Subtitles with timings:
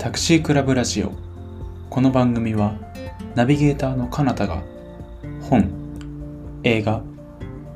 [0.00, 1.12] タクシークラブラジオ。
[1.90, 2.72] この番組は
[3.34, 4.62] ナビゲーターのかなたが
[5.42, 5.70] 本
[6.62, 7.02] 映画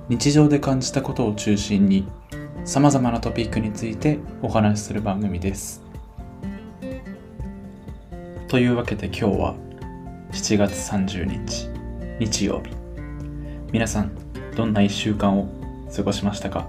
[0.08, 2.08] 日常で感じたことを中心に
[2.64, 5.82] さまざまなトピックについてお話しする番組です。
[8.48, 9.54] というわけで今日は
[10.32, 11.68] 7月30日
[12.20, 12.70] 日曜日。
[13.70, 14.12] 皆さん
[14.56, 15.46] どんな1週間を
[15.94, 16.66] 過ごしましたか？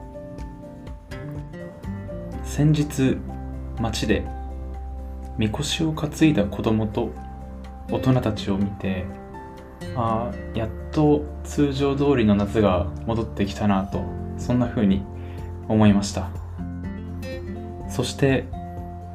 [2.43, 3.15] 先日
[3.79, 4.27] 街で
[5.37, 7.11] みこしを担いだ子供と
[7.91, 9.05] 大人たちを見て
[9.95, 14.03] ああやっと通常通りの夏が戻ってきたなと
[14.37, 15.03] そんな風に
[15.67, 16.29] 思いました。
[17.89, 18.45] そして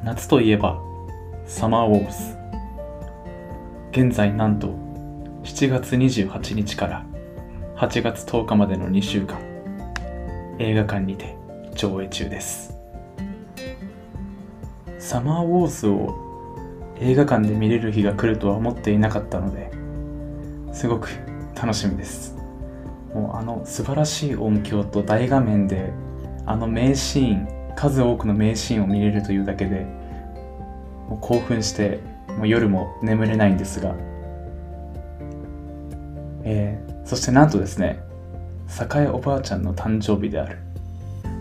[0.03, 0.79] 夏といえば
[1.45, 2.41] サマーウォーズ。
[3.91, 4.69] 現在なんと
[5.43, 7.05] 7月28日から
[7.75, 9.39] 8月10日までの2週間
[10.59, 11.35] 映画館にて
[11.75, 12.80] 上映中です。
[15.01, 16.15] サマーウォーズを
[16.99, 19.71] 映画館で見れる日が来るとは思っていなかったので
[20.73, 21.09] すごく
[21.55, 22.37] 楽しみです。
[23.11, 25.91] もうあの素晴らしい音響と大画面で
[26.45, 29.85] あの名シーン数多くの名シーンを見れるというだけで
[31.09, 31.99] もう興奮して
[32.37, 33.95] もう夜も眠れないんですが、
[36.43, 38.01] えー、そしてなんとですね
[38.69, 40.59] 栄おばあちゃんの誕生日である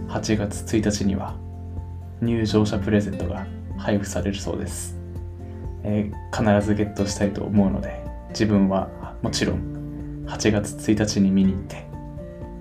[0.09, 1.37] 8月1日には
[2.21, 4.99] 入場者プレゼントが配布されるそうです、
[5.83, 8.89] えー、必ずゲットしたいと思うので自分は
[9.23, 11.87] もちろん8月1日に見に行って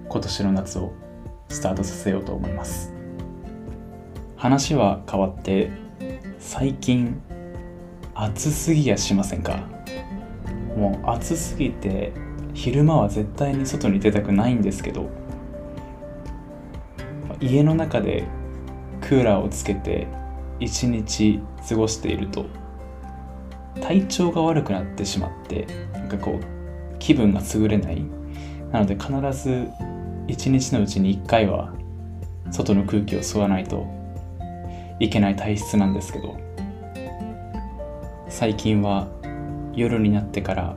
[0.08, 0.94] 今年の夏を
[1.50, 2.94] スタートさせようと思います。
[4.38, 5.70] 話は変わって
[6.40, 7.22] 最近
[8.16, 9.68] 暑すぎやしませんか？
[10.76, 12.14] もう暑すぎて
[12.54, 15.10] 昼間は絶対に外に出たくないんですけど
[17.42, 18.26] 家の中で
[19.10, 20.06] クーラーをつけて
[20.60, 22.46] 一日過ごしていると
[23.82, 28.06] 体調が悪くなってしまってなんかこう気分が優れない。
[28.72, 29.68] なので必ず
[30.28, 31.74] 一日のうちに一回は
[32.52, 33.88] 外の空気を吸わないと
[35.00, 36.38] いけない体質なんですけど
[38.28, 39.08] 最近は
[39.74, 40.76] 夜になってから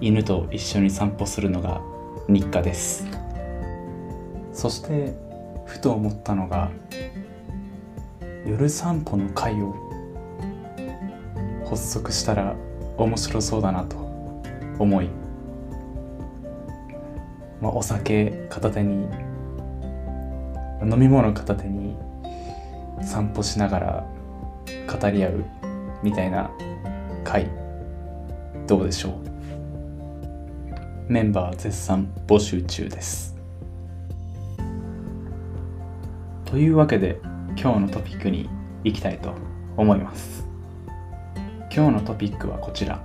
[0.00, 1.80] 犬と一緒に散歩するのが
[2.28, 3.04] 日課です。
[4.52, 5.12] そして
[5.66, 6.70] ふと思ったのが
[8.44, 9.74] 夜散歩の会を
[11.68, 12.54] 発足したら
[12.98, 13.96] 面白そうだなと
[14.78, 15.08] 思い、
[17.60, 19.08] まあ、お酒片手に
[20.82, 21.96] 飲み物片手に
[23.00, 24.06] 散歩しながら
[24.86, 25.44] 語り合う
[26.02, 26.50] みたいな
[27.24, 27.48] 会
[28.66, 29.12] どうでしょう？
[31.08, 33.36] メンバー絶賛募集中です。
[36.44, 37.18] というわけで
[37.56, 38.48] 今日のトピックに
[38.84, 39.34] 行きたいと
[39.76, 40.46] 思います。
[41.74, 43.02] 今日のトピックはこちら。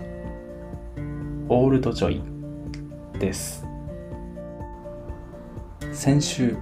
[1.49, 2.21] オールドジョイ
[3.19, 3.65] です。
[5.93, 6.57] 先週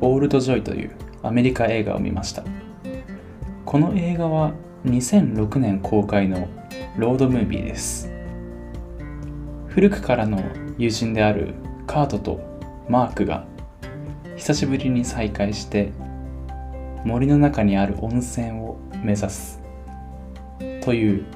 [0.00, 2.44] オールドジョイというアメリカ映画を見ました。
[3.64, 4.52] この映画は
[4.84, 6.48] 2006年公開の
[6.96, 8.10] ロードムービーです。
[9.68, 10.42] 古くからの
[10.78, 11.54] 友人である
[11.86, 12.40] カートと
[12.88, 13.44] マークが
[14.36, 15.92] 久しぶりに再会して
[17.04, 19.60] 森の中にある温泉を目指す
[20.82, 21.26] という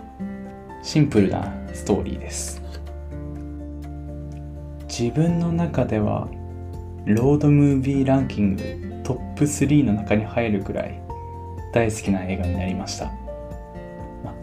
[0.82, 2.62] シンプルなストーリーです。
[4.88, 6.28] 自分の中では
[7.04, 8.62] ロードムービーランキング
[9.02, 11.00] トップ3の中に入るくらい
[11.72, 13.10] 大好きな映画になりました。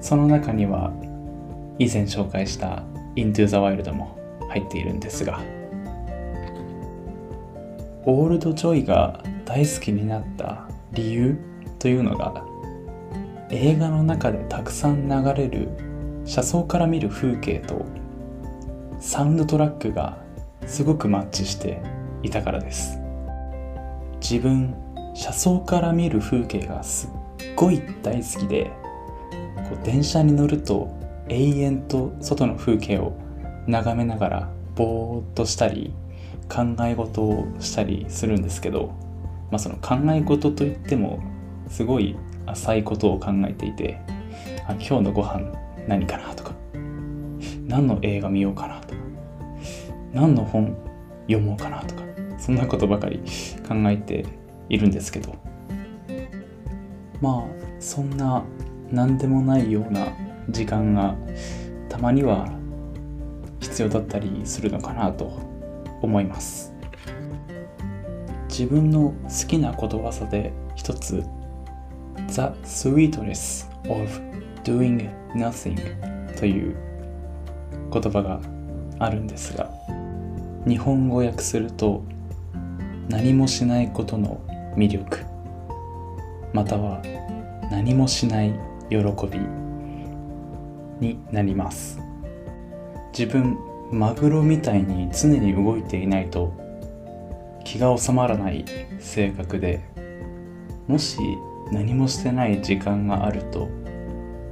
[0.02, 0.92] その中には
[1.78, 2.84] 以前紹介した
[3.16, 4.18] Into the Wild も
[4.50, 5.40] 入っているんですが
[8.06, 11.38] オールド・ジョイが大好きになった理由
[11.80, 12.46] というのが
[13.50, 15.70] 映画の中でたくさん流れる
[16.26, 17.86] 車窓から見る風景と
[19.00, 20.18] サウンドトラックが
[20.66, 21.82] すごくマッチして
[22.24, 23.00] いたからです。
[24.22, 24.76] 自分
[25.16, 27.10] 車窓から見る風景がすっ
[27.56, 28.72] ごい大好きで
[29.70, 30.90] こう電車に乗ると
[31.28, 33.14] 永遠と外の風景を
[33.68, 35.94] 眺めながらぼーっとしたり
[36.48, 38.94] 考え事をしたりするんですけど
[39.52, 41.22] まあ、その考え事といっても
[41.70, 42.16] すごい
[42.46, 44.00] 浅いことを考えていて
[44.68, 45.42] あ今日のご飯
[45.88, 46.54] 何かなとか
[47.66, 49.02] 何の映画見ようかなとか
[50.14, 50.76] 何の本
[51.28, 52.02] 読もうかなとか
[52.38, 53.20] そんなことばかり
[53.68, 54.26] 考えて
[54.70, 55.36] いるんですけど
[57.22, 58.44] まあそんな
[58.90, 60.08] 何でもないような
[60.50, 61.16] 時間が
[61.88, 62.50] たまには
[63.60, 65.40] 必要だったりするのかなと
[66.02, 66.71] 思います。
[68.52, 71.24] 自分の好きなことわざで一つ
[72.28, 74.10] The Sweetness of
[74.66, 75.78] doing nothing
[76.38, 76.76] という
[77.94, 78.42] 言葉が
[79.00, 79.72] あるんですが
[80.68, 82.04] 日本語訳すると
[83.08, 84.42] 何もしないことの
[84.76, 85.20] 魅力
[86.54, 87.02] または
[87.72, 88.54] 何もしない
[88.90, 89.40] 喜び
[91.00, 92.00] になります。
[93.18, 93.58] 自分
[93.92, 96.54] マグロみたいに常に動いていないと
[97.64, 98.66] 気が収まらない
[99.00, 99.82] 性格で
[100.88, 101.18] もし
[101.72, 103.70] 何もしてない時間があると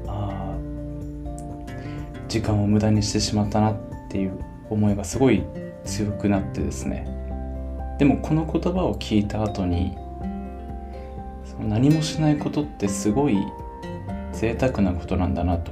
[0.08, 0.56] あ
[2.28, 3.78] 時間を無駄にしてしまったなっ
[4.10, 4.40] ていう
[4.70, 5.44] 思いがすごい
[5.84, 7.08] 強くなってですね。
[7.98, 9.94] でもこの言葉を聞いた後に
[11.44, 13.38] その何もしないことってすごい
[14.32, 15.72] 贅沢なことなんだなと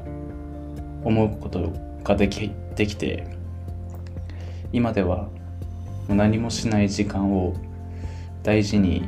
[1.05, 1.71] 思うこと
[2.03, 3.25] ができできて
[4.73, 5.29] 今では
[6.15, 7.55] 何もしない時間を
[8.43, 9.07] 大事に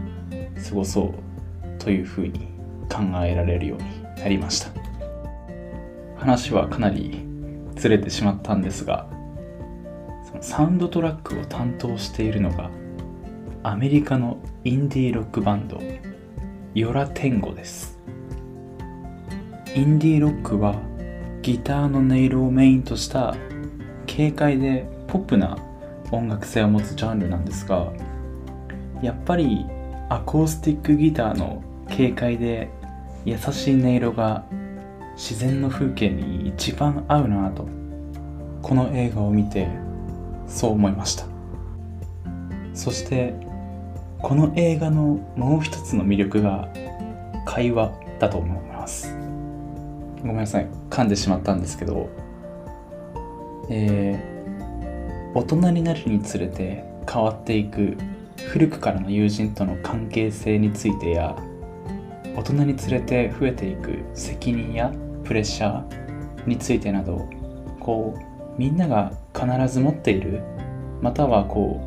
[0.68, 2.48] 過ごそうというふうに
[2.90, 4.80] 考えられるようになりました。
[6.20, 7.22] 話はかなり
[7.76, 9.08] ずれてしまったんですが
[10.30, 12.70] そのサウンドトラックを担当しているのが
[13.64, 15.82] アメリカのインディーロックバンド
[16.74, 17.98] ヨラテンゴです。
[19.76, 20.76] インディーロックは
[21.42, 23.36] ギターの音色をメインとした
[24.08, 25.58] 軽快でポップな
[26.12, 27.92] 音楽性を持つジャンルなんですが
[29.02, 29.66] やっぱり
[30.10, 32.70] アコースティックギターの軽快で
[33.26, 34.46] 優しい音色が
[35.16, 37.68] 自然の風景に一番合うなと
[38.62, 39.68] この映画を見て
[40.48, 41.26] そう思いました。
[42.74, 43.34] そして
[44.22, 46.70] この映画のもう一つの魅力が
[47.46, 49.16] 会話だと思います。
[50.22, 50.68] ごめんなさい。
[50.90, 52.10] 噛んでしまったんですけど
[53.70, 54.39] えー、
[55.36, 57.98] 大人になるにつれて変わっていく
[58.48, 61.36] 古くからの友人との関係性についてや
[62.36, 64.92] 大人につれて増えていく責任や
[65.24, 67.30] プレッシャーについてなど
[67.80, 70.42] こうみんなが必ず持っている
[71.02, 71.80] またはこ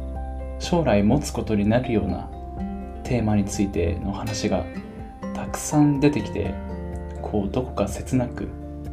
[0.58, 2.30] う将来持つことになるような
[3.02, 4.64] テーマについての話が
[5.34, 6.54] たくさん出てきて
[7.20, 8.48] こうどこか切なく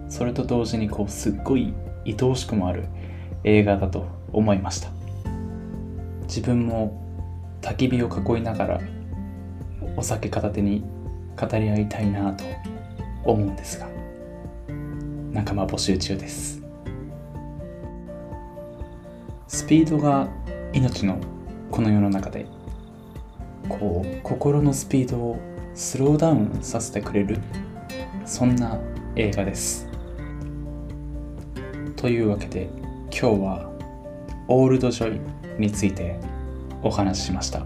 [0.10, 1.74] それと同時にこうすっごい
[2.08, 2.86] 愛おしくもある
[3.44, 4.90] 映画だと思いました。
[6.24, 7.02] 自分も
[7.62, 8.82] 焚き火を囲いながら
[9.98, 10.84] お酒片手に
[11.36, 12.44] 語り合いたいなと
[13.24, 13.88] 思うんですが
[15.32, 16.62] 仲間募集中です。
[19.48, 20.28] スピードが
[20.74, 21.18] 命の
[21.72, 22.46] この世の中で
[23.68, 25.40] こう心のスピードを
[25.74, 27.40] スローダウンさせてくれる
[28.26, 28.80] そんな
[29.16, 29.88] 映画です。
[31.96, 32.70] というわけで
[33.12, 33.79] 今日は
[34.52, 35.22] オールドジョイ
[35.60, 36.20] について
[36.82, 37.60] お話ししました。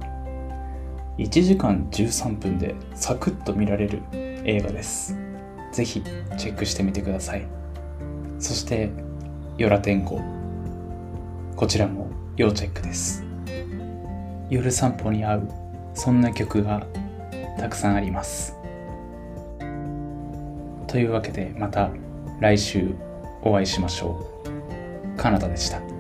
[1.18, 5.16] 1時間13分でサクッと見られる映画です。
[5.72, 6.04] ぜひ
[6.38, 7.48] チェックしてみてください。
[8.38, 8.90] そして
[9.58, 10.20] ヨラ天候。
[11.56, 13.24] こちらも要チェックです。
[14.50, 15.50] 夜散歩に合う
[15.94, 16.86] そんな曲が
[17.58, 18.58] たくさんあります。
[20.88, 21.92] というわけでまた
[22.42, 22.94] 来週
[23.42, 25.18] お会いしましょう。
[25.18, 25.93] カナダでした。